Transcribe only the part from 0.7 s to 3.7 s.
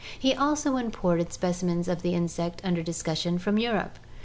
imported specimens of the insect under discussion from